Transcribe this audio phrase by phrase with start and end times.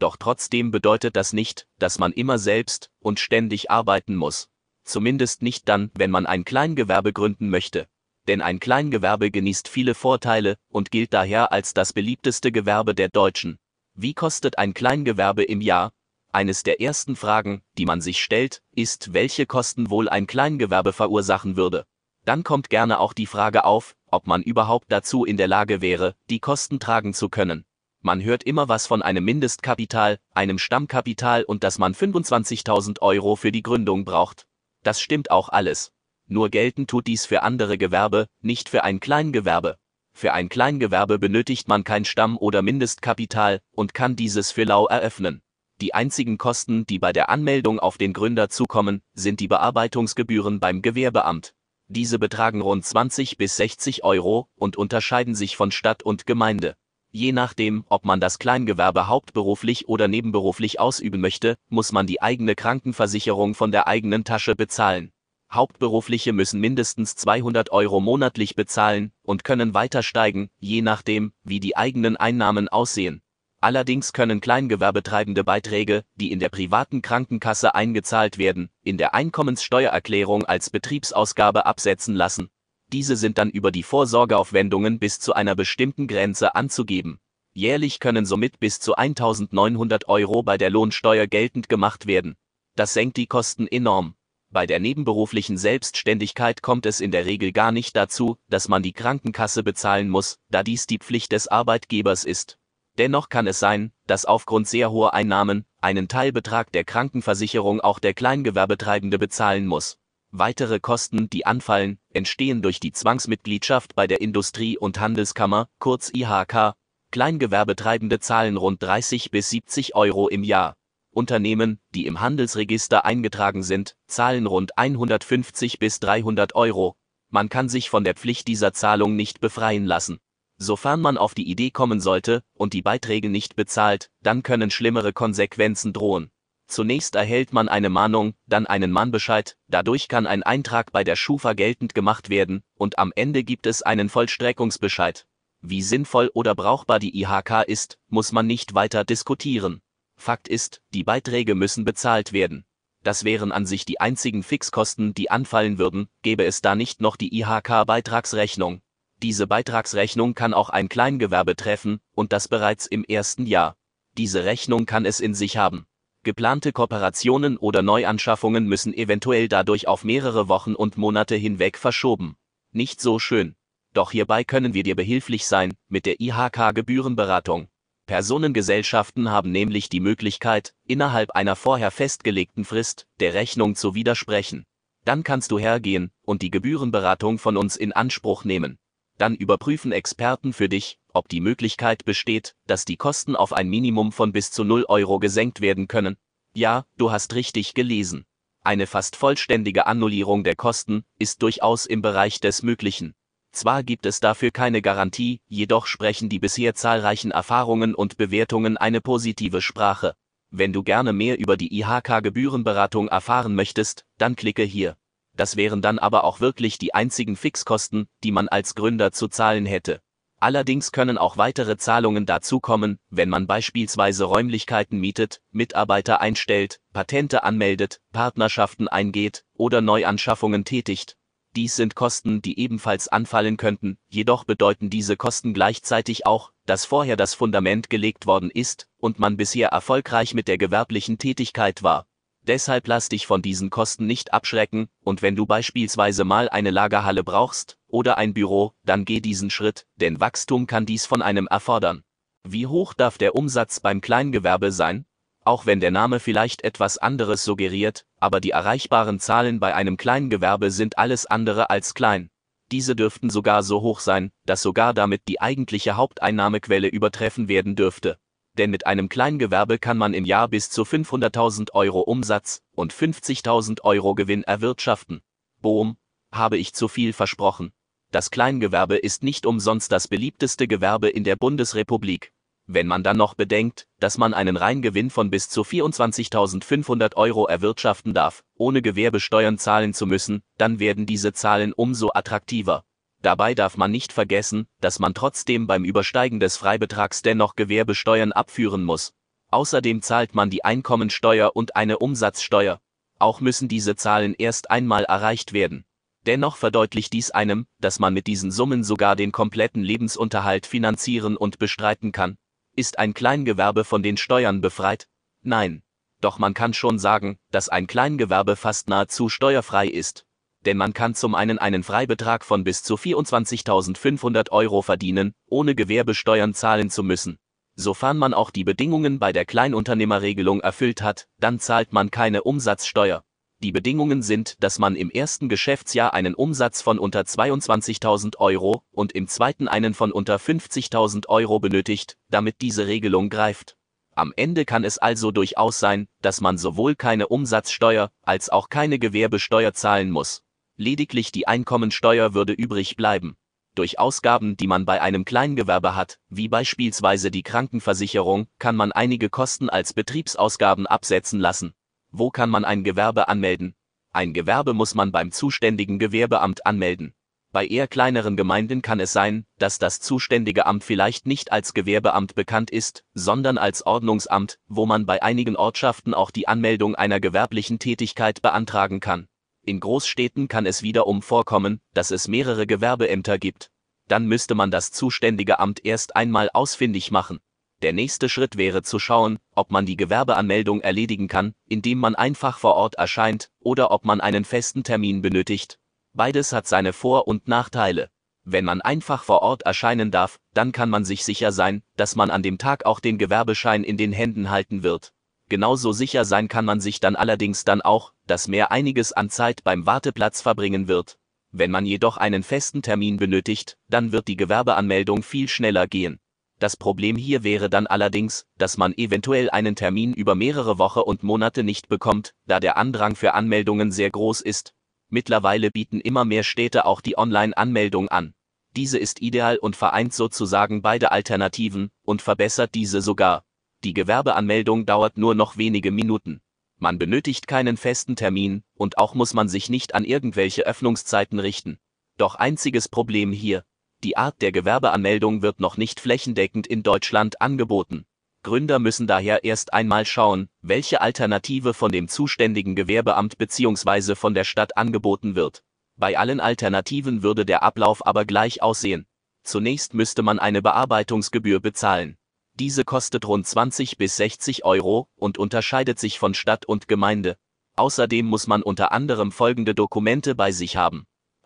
[0.00, 4.48] Doch trotzdem bedeutet das nicht, dass man immer selbst und ständig arbeiten muss.
[4.82, 7.86] Zumindest nicht dann, wenn man ein Kleingewerbe gründen möchte.
[8.26, 13.58] Denn ein Kleingewerbe genießt viele Vorteile und gilt daher als das beliebteste Gewerbe der Deutschen.
[13.94, 15.92] Wie kostet ein Kleingewerbe im Jahr?
[16.32, 21.56] Eines der ersten Fragen, die man sich stellt, ist, welche Kosten wohl ein Kleingewerbe verursachen
[21.56, 21.84] würde.
[22.24, 26.14] Dann kommt gerne auch die Frage auf, ob man überhaupt dazu in der Lage wäre,
[26.30, 27.66] die Kosten tragen zu können.
[28.02, 33.52] Man hört immer was von einem Mindestkapital, einem Stammkapital und dass man 25.000 Euro für
[33.52, 34.46] die Gründung braucht.
[34.82, 35.92] Das stimmt auch alles.
[36.26, 39.76] Nur gelten tut dies für andere Gewerbe, nicht für ein Kleingewerbe.
[40.14, 45.42] Für ein Kleingewerbe benötigt man kein Stamm- oder Mindestkapital und kann dieses für lau eröffnen.
[45.82, 50.80] Die einzigen Kosten, die bei der Anmeldung auf den Gründer zukommen, sind die Bearbeitungsgebühren beim
[50.80, 51.52] Gewerbeamt.
[51.88, 56.76] Diese betragen rund 20 bis 60 Euro und unterscheiden sich von Stadt und Gemeinde.
[57.12, 62.54] Je nachdem, ob man das Kleingewerbe hauptberuflich oder nebenberuflich ausüben möchte, muss man die eigene
[62.54, 65.10] Krankenversicherung von der eigenen Tasche bezahlen.
[65.52, 71.76] Hauptberufliche müssen mindestens 200 Euro monatlich bezahlen und können weiter steigen, je nachdem, wie die
[71.76, 73.22] eigenen Einnahmen aussehen.
[73.60, 80.70] Allerdings können Kleingewerbetreibende Beiträge, die in der privaten Krankenkasse eingezahlt werden, in der Einkommenssteuererklärung als
[80.70, 82.50] Betriebsausgabe absetzen lassen.
[82.92, 87.20] Diese sind dann über die Vorsorgeaufwendungen bis zu einer bestimmten Grenze anzugeben.
[87.52, 92.36] Jährlich können somit bis zu 1900 Euro bei der Lohnsteuer geltend gemacht werden.
[92.74, 94.14] Das senkt die Kosten enorm.
[94.50, 98.92] Bei der nebenberuflichen Selbstständigkeit kommt es in der Regel gar nicht dazu, dass man die
[98.92, 102.58] Krankenkasse bezahlen muss, da dies die Pflicht des Arbeitgebers ist.
[102.98, 108.14] Dennoch kann es sein, dass aufgrund sehr hoher Einnahmen einen Teilbetrag der Krankenversicherung auch der
[108.14, 109.99] Kleingewerbetreibende bezahlen muss.
[110.32, 116.74] Weitere Kosten, die anfallen, entstehen durch die Zwangsmitgliedschaft bei der Industrie- und Handelskammer, kurz IHK.
[117.10, 120.76] Kleingewerbetreibende zahlen rund 30 bis 70 Euro im Jahr.
[121.10, 126.94] Unternehmen, die im Handelsregister eingetragen sind, zahlen rund 150 bis 300 Euro.
[127.28, 130.18] Man kann sich von der Pflicht dieser Zahlung nicht befreien lassen.
[130.58, 135.12] Sofern man auf die Idee kommen sollte und die Beiträge nicht bezahlt, dann können schlimmere
[135.12, 136.30] Konsequenzen drohen.
[136.70, 141.52] Zunächst erhält man eine Mahnung, dann einen Mahnbescheid, dadurch kann ein Eintrag bei der Schufa
[141.54, 145.26] geltend gemacht werden, und am Ende gibt es einen Vollstreckungsbescheid.
[145.62, 149.82] Wie sinnvoll oder brauchbar die IHK ist, muss man nicht weiter diskutieren.
[150.16, 152.64] Fakt ist, die Beiträge müssen bezahlt werden.
[153.02, 157.16] Das wären an sich die einzigen Fixkosten, die anfallen würden, gäbe es da nicht noch
[157.16, 158.80] die IHK-Beitragsrechnung.
[159.16, 163.76] Diese Beitragsrechnung kann auch ein Kleingewerbe treffen, und das bereits im ersten Jahr.
[164.16, 165.86] Diese Rechnung kann es in sich haben.
[166.22, 172.36] Geplante Kooperationen oder Neuanschaffungen müssen eventuell dadurch auf mehrere Wochen und Monate hinweg verschoben.
[172.72, 173.56] Nicht so schön.
[173.94, 177.68] Doch hierbei können wir dir behilflich sein, mit der IHK Gebührenberatung.
[178.04, 184.66] Personengesellschaften haben nämlich die Möglichkeit, innerhalb einer vorher festgelegten Frist der Rechnung zu widersprechen.
[185.06, 188.78] Dann kannst du hergehen und die Gebührenberatung von uns in Anspruch nehmen.
[189.20, 194.12] Dann überprüfen Experten für dich, ob die Möglichkeit besteht, dass die Kosten auf ein Minimum
[194.12, 196.16] von bis zu 0 Euro gesenkt werden können.
[196.54, 198.24] Ja, du hast richtig gelesen.
[198.62, 203.14] Eine fast vollständige Annullierung der Kosten ist durchaus im Bereich des Möglichen.
[203.52, 209.02] Zwar gibt es dafür keine Garantie, jedoch sprechen die bisher zahlreichen Erfahrungen und Bewertungen eine
[209.02, 210.14] positive Sprache.
[210.50, 214.96] Wenn du gerne mehr über die IHK-Gebührenberatung erfahren möchtest, dann klicke hier.
[215.40, 219.64] Das wären dann aber auch wirklich die einzigen Fixkosten, die man als Gründer zu zahlen
[219.64, 220.02] hätte.
[220.38, 228.02] Allerdings können auch weitere Zahlungen dazukommen, wenn man beispielsweise Räumlichkeiten mietet, Mitarbeiter einstellt, Patente anmeldet,
[228.12, 231.16] Partnerschaften eingeht oder Neuanschaffungen tätigt.
[231.56, 237.16] Dies sind Kosten, die ebenfalls anfallen könnten, jedoch bedeuten diese Kosten gleichzeitig auch, dass vorher
[237.16, 242.04] das Fundament gelegt worden ist und man bisher erfolgreich mit der gewerblichen Tätigkeit war.
[242.50, 247.22] Deshalb lass dich von diesen Kosten nicht abschrecken, und wenn du beispielsweise mal eine Lagerhalle
[247.22, 252.02] brauchst oder ein Büro, dann geh diesen Schritt, denn Wachstum kann dies von einem erfordern.
[252.42, 255.06] Wie hoch darf der Umsatz beim Kleingewerbe sein?
[255.44, 260.72] Auch wenn der Name vielleicht etwas anderes suggeriert, aber die erreichbaren Zahlen bei einem Kleingewerbe
[260.72, 262.30] sind alles andere als klein.
[262.72, 268.18] Diese dürften sogar so hoch sein, dass sogar damit die eigentliche Haupteinnahmequelle übertreffen werden dürfte.
[268.58, 273.82] Denn mit einem Kleingewerbe kann man im Jahr bis zu 500.000 Euro Umsatz und 50.000
[273.82, 275.22] Euro Gewinn erwirtschaften.
[275.60, 275.96] Boom,
[276.32, 277.72] habe ich zu viel versprochen.
[278.10, 282.32] Das Kleingewerbe ist nicht umsonst das beliebteste Gewerbe in der Bundesrepublik.
[282.66, 288.14] Wenn man dann noch bedenkt, dass man einen Reingewinn von bis zu 24.500 Euro erwirtschaften
[288.14, 292.84] darf, ohne Gewerbesteuern zahlen zu müssen, dann werden diese Zahlen umso attraktiver.
[293.22, 298.82] Dabei darf man nicht vergessen, dass man trotzdem beim Übersteigen des Freibetrags dennoch Gewerbesteuern abführen
[298.84, 299.12] muss.
[299.50, 302.80] Außerdem zahlt man die Einkommensteuer und eine Umsatzsteuer.
[303.18, 305.84] Auch müssen diese Zahlen erst einmal erreicht werden.
[306.26, 311.58] Dennoch verdeutlicht dies einem, dass man mit diesen Summen sogar den kompletten Lebensunterhalt finanzieren und
[311.58, 312.36] bestreiten kann.
[312.76, 315.08] Ist ein Kleingewerbe von den Steuern befreit?
[315.42, 315.82] Nein.
[316.20, 320.26] Doch man kann schon sagen, dass ein Kleingewerbe fast nahezu steuerfrei ist.
[320.66, 326.54] Denn man kann zum einen einen Freibetrag von bis zu 24.500 Euro verdienen, ohne Gewerbesteuern
[326.54, 327.38] zahlen zu müssen.
[327.76, 333.24] Sofern man auch die Bedingungen bei der Kleinunternehmerregelung erfüllt hat, dann zahlt man keine Umsatzsteuer.
[333.62, 339.12] Die Bedingungen sind, dass man im ersten Geschäftsjahr einen Umsatz von unter 22.000 Euro und
[339.12, 343.76] im zweiten einen von unter 50.000 Euro benötigt, damit diese Regelung greift.
[344.14, 348.98] Am Ende kann es also durchaus sein, dass man sowohl keine Umsatzsteuer als auch keine
[348.98, 350.42] Gewerbesteuer zahlen muss.
[350.80, 353.36] Lediglich die Einkommensteuer würde übrig bleiben.
[353.74, 359.28] Durch Ausgaben, die man bei einem Kleingewerbe hat, wie beispielsweise die Krankenversicherung, kann man einige
[359.28, 361.74] Kosten als Betriebsausgaben absetzen lassen.
[362.12, 363.74] Wo kann man ein Gewerbe anmelden?
[364.12, 367.12] Ein Gewerbe muss man beim zuständigen Gewerbeamt anmelden.
[367.52, 372.34] Bei eher kleineren Gemeinden kann es sein, dass das zuständige Amt vielleicht nicht als Gewerbeamt
[372.34, 377.78] bekannt ist, sondern als Ordnungsamt, wo man bei einigen Ortschaften auch die Anmeldung einer gewerblichen
[377.78, 379.28] Tätigkeit beantragen kann.
[379.66, 383.70] In Großstädten kann es wiederum vorkommen, dass es mehrere Gewerbeämter gibt.
[384.08, 387.40] Dann müsste man das zuständige Amt erst einmal ausfindig machen.
[387.82, 392.58] Der nächste Schritt wäre zu schauen, ob man die Gewerbeanmeldung erledigen kann, indem man einfach
[392.58, 395.78] vor Ort erscheint, oder ob man einen festen Termin benötigt.
[396.12, 398.10] Beides hat seine Vor- und Nachteile.
[398.44, 402.30] Wenn man einfach vor Ort erscheinen darf, dann kann man sich sicher sein, dass man
[402.30, 405.12] an dem Tag auch den Gewerbeschein in den Händen halten wird.
[405.50, 409.64] Genauso sicher sein kann man sich dann allerdings dann auch, dass mehr einiges an Zeit
[409.64, 411.18] beim Warteplatz verbringen wird.
[411.50, 416.20] Wenn man jedoch einen festen Termin benötigt, dann wird die Gewerbeanmeldung viel schneller gehen.
[416.60, 421.24] Das Problem hier wäre dann allerdings, dass man eventuell einen Termin über mehrere Wochen und
[421.24, 424.74] Monate nicht bekommt, da der Andrang für Anmeldungen sehr groß ist.
[425.08, 428.34] Mittlerweile bieten immer mehr Städte auch die Online-Anmeldung an.
[428.76, 433.42] Diese ist ideal und vereint sozusagen beide Alternativen und verbessert diese sogar.
[433.82, 436.40] Die Gewerbeanmeldung dauert nur noch wenige Minuten.
[436.78, 441.78] Man benötigt keinen festen Termin und auch muss man sich nicht an irgendwelche Öffnungszeiten richten.
[442.18, 443.64] Doch einziges Problem hier,
[444.02, 448.06] die Art der Gewerbeanmeldung wird noch nicht flächendeckend in Deutschland angeboten.
[448.42, 454.14] Gründer müssen daher erst einmal schauen, welche Alternative von dem zuständigen Gewerbeamt bzw.
[454.14, 455.62] von der Stadt angeboten wird.
[455.96, 459.06] Bei allen Alternativen würde der Ablauf aber gleich aussehen.
[459.42, 462.16] Zunächst müsste man eine Bearbeitungsgebühr bezahlen.
[462.60, 467.38] Diese kostet rund 20 bis 60 Euro und unterscheidet sich von Stadt und Gemeinde.
[467.76, 471.06] Außerdem muss man unter anderem folgende Dokumente bei sich haben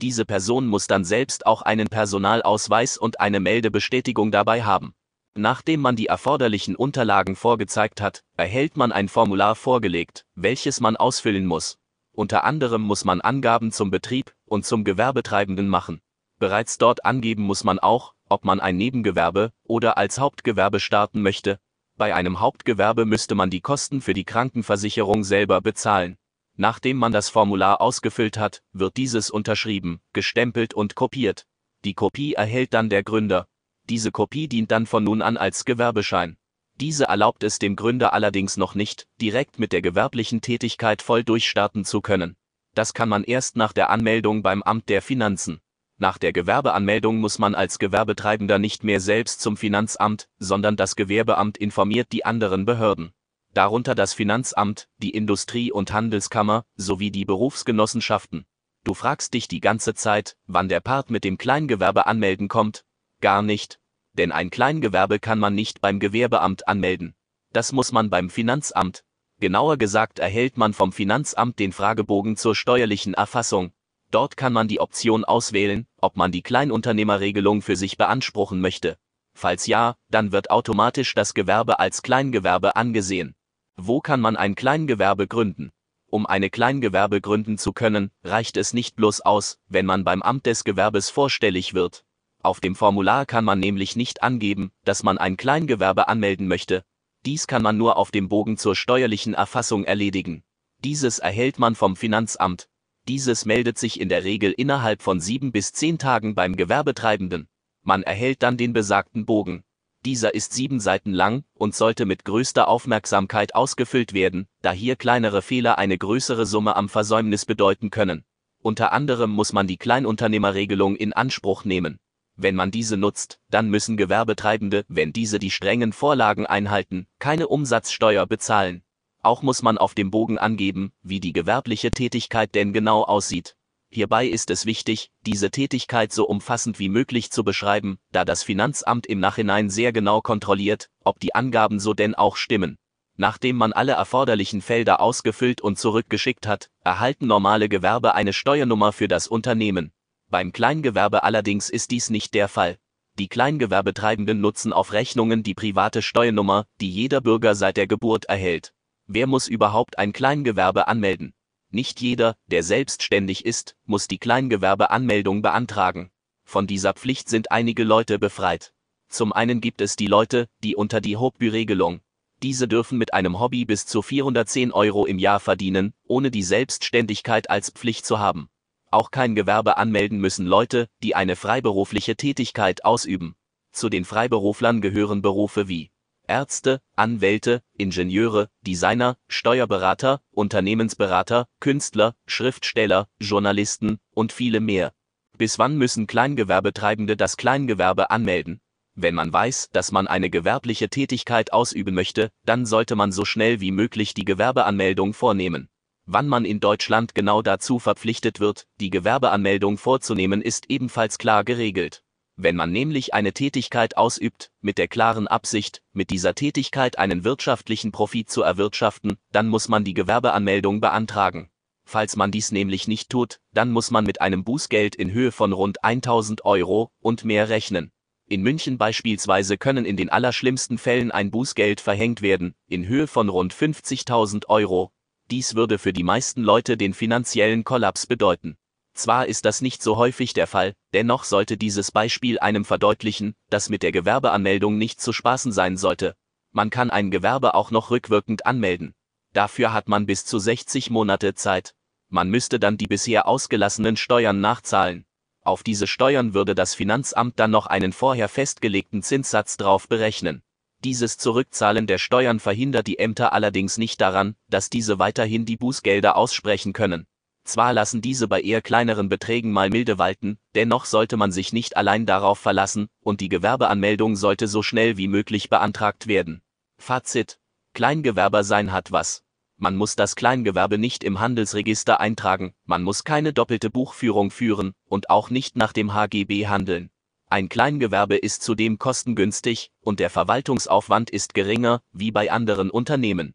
[0.00, 4.94] diese Person muss dann selbst auch einen Personalausweis und eine Meldebestätigung dabei haben.
[5.36, 11.46] Nachdem man die erforderlichen Unterlagen vorgezeigt hat, erhält man ein Formular vorgelegt, welches man ausfüllen
[11.46, 11.78] muss.
[12.12, 16.00] Unter anderem muss man Angaben zum Betrieb und zum Gewerbetreibenden machen.
[16.38, 21.58] Bereits dort angeben muss man auch, ob man ein Nebengewerbe oder als Hauptgewerbe starten möchte.
[21.96, 26.16] Bei einem Hauptgewerbe müsste man die Kosten für die Krankenversicherung selber bezahlen.
[26.56, 31.46] Nachdem man das Formular ausgefüllt hat, wird dieses unterschrieben, gestempelt und kopiert.
[31.84, 33.48] Die Kopie erhält dann der Gründer.
[33.88, 36.36] Diese Kopie dient dann von nun an als Gewerbeschein.
[36.76, 41.84] Diese erlaubt es dem Gründer allerdings noch nicht, direkt mit der gewerblichen Tätigkeit voll durchstarten
[41.84, 42.36] zu können.
[42.74, 45.60] Das kann man erst nach der Anmeldung beim Amt der Finanzen.
[45.98, 51.58] Nach der Gewerbeanmeldung muss man als Gewerbetreibender nicht mehr selbst zum Finanzamt, sondern das Gewerbeamt
[51.58, 53.12] informiert die anderen Behörden
[53.54, 58.44] darunter das Finanzamt, die Industrie- und Handelskammer sowie die Berufsgenossenschaften.
[58.84, 62.84] Du fragst dich die ganze Zeit, wann der Part mit dem Kleingewerbe anmelden kommt?
[63.20, 63.80] Gar nicht.
[64.12, 67.14] Denn ein Kleingewerbe kann man nicht beim Gewerbeamt anmelden.
[67.52, 69.04] Das muss man beim Finanzamt.
[69.40, 73.72] Genauer gesagt erhält man vom Finanzamt den Fragebogen zur steuerlichen Erfassung.
[74.10, 78.96] Dort kann man die Option auswählen, ob man die Kleinunternehmerregelung für sich beanspruchen möchte.
[79.34, 83.34] Falls ja, dann wird automatisch das Gewerbe als Kleingewerbe angesehen.
[83.76, 85.70] Wo kann man ein Kleingewerbe gründen?
[86.06, 90.46] Um eine Kleingewerbe gründen zu können, reicht es nicht bloß aus, wenn man beim Amt
[90.46, 92.04] des Gewerbes vorstellig wird.
[92.42, 96.84] Auf dem Formular kann man nämlich nicht angeben, dass man ein Kleingewerbe anmelden möchte.
[97.26, 100.44] Dies kann man nur auf dem Bogen zur steuerlichen Erfassung erledigen.
[100.84, 102.68] Dieses erhält man vom Finanzamt.
[103.08, 107.48] Dieses meldet sich in der Regel innerhalb von sieben bis zehn Tagen beim Gewerbetreibenden.
[107.82, 109.64] Man erhält dann den besagten Bogen.
[110.04, 115.40] Dieser ist sieben Seiten lang und sollte mit größter Aufmerksamkeit ausgefüllt werden, da hier kleinere
[115.40, 118.24] Fehler eine größere Summe am Versäumnis bedeuten können.
[118.60, 121.98] Unter anderem muss man die Kleinunternehmerregelung in Anspruch nehmen.
[122.36, 128.26] Wenn man diese nutzt, dann müssen Gewerbetreibende, wenn diese die strengen Vorlagen einhalten, keine Umsatzsteuer
[128.26, 128.82] bezahlen.
[129.22, 133.56] Auch muss man auf dem Bogen angeben, wie die gewerbliche Tätigkeit denn genau aussieht.
[133.94, 139.06] Hierbei ist es wichtig, diese Tätigkeit so umfassend wie möglich zu beschreiben, da das Finanzamt
[139.06, 142.76] im Nachhinein sehr genau kontrolliert, ob die Angaben so denn auch stimmen.
[143.16, 149.06] Nachdem man alle erforderlichen Felder ausgefüllt und zurückgeschickt hat, erhalten normale Gewerbe eine Steuernummer für
[149.06, 149.92] das Unternehmen.
[150.28, 152.78] Beim Kleingewerbe allerdings ist dies nicht der Fall.
[153.20, 158.74] Die Kleingewerbetreibenden nutzen auf Rechnungen die private Steuernummer, die jeder Bürger seit der Geburt erhält.
[159.06, 161.32] Wer muss überhaupt ein Kleingewerbe anmelden?
[161.74, 166.12] Nicht jeder, der selbstständig ist, muss die Kleingewerbeanmeldung beantragen.
[166.44, 168.72] Von dieser Pflicht sind einige Leute befreit.
[169.08, 172.00] Zum einen gibt es die Leute, die unter die Hobby-Regelung.
[172.44, 177.50] Diese dürfen mit einem Hobby bis zu 410 Euro im Jahr verdienen, ohne die Selbstständigkeit
[177.50, 178.48] als Pflicht zu haben.
[178.92, 183.34] Auch kein Gewerbe anmelden müssen Leute, die eine freiberufliche Tätigkeit ausüben.
[183.72, 185.90] Zu den Freiberuflern gehören Berufe wie
[186.26, 194.92] Ärzte, Anwälte, Ingenieure, Designer, Steuerberater, Unternehmensberater, Künstler, Schriftsteller, Journalisten und viele mehr.
[195.36, 198.60] Bis wann müssen Kleingewerbetreibende das Kleingewerbe anmelden?
[198.94, 203.60] Wenn man weiß, dass man eine gewerbliche Tätigkeit ausüben möchte, dann sollte man so schnell
[203.60, 205.68] wie möglich die Gewerbeanmeldung vornehmen.
[206.06, 212.04] Wann man in Deutschland genau dazu verpflichtet wird, die Gewerbeanmeldung vorzunehmen, ist ebenfalls klar geregelt.
[212.36, 217.92] Wenn man nämlich eine Tätigkeit ausübt, mit der klaren Absicht, mit dieser Tätigkeit einen wirtschaftlichen
[217.92, 221.48] Profit zu erwirtschaften, dann muss man die Gewerbeanmeldung beantragen.
[221.84, 225.52] Falls man dies nämlich nicht tut, dann muss man mit einem Bußgeld in Höhe von
[225.52, 227.92] rund 1000 Euro und mehr rechnen.
[228.26, 233.28] In München beispielsweise können in den allerschlimmsten Fällen ein Bußgeld verhängt werden, in Höhe von
[233.28, 234.90] rund 50.000 Euro.
[235.30, 238.56] Dies würde für die meisten Leute den finanziellen Kollaps bedeuten.
[238.94, 243.68] Zwar ist das nicht so häufig der Fall, dennoch sollte dieses Beispiel einem verdeutlichen, dass
[243.68, 246.16] mit der Gewerbeanmeldung nicht zu spaßen sein sollte.
[246.52, 248.94] Man kann ein Gewerbe auch noch rückwirkend anmelden.
[249.32, 251.74] Dafür hat man bis zu 60 Monate Zeit.
[252.08, 255.04] Man müsste dann die bisher ausgelassenen Steuern nachzahlen.
[255.42, 260.42] Auf diese Steuern würde das Finanzamt dann noch einen vorher festgelegten Zinssatz drauf berechnen.
[260.84, 266.16] Dieses Zurückzahlen der Steuern verhindert die Ämter allerdings nicht daran, dass diese weiterhin die Bußgelder
[266.16, 267.06] aussprechen können.
[267.44, 271.76] Zwar lassen diese bei eher kleineren Beträgen mal milde walten, dennoch sollte man sich nicht
[271.76, 276.42] allein darauf verlassen, und die Gewerbeanmeldung sollte so schnell wie möglich beantragt werden.
[276.78, 277.38] Fazit.
[277.74, 279.24] Kleingewerber sein hat was.
[279.56, 285.10] Man muss das Kleingewerbe nicht im Handelsregister eintragen, man muss keine doppelte Buchführung führen und
[285.10, 286.90] auch nicht nach dem HGB handeln.
[287.28, 293.34] Ein Kleingewerbe ist zudem kostengünstig und der Verwaltungsaufwand ist geringer, wie bei anderen Unternehmen.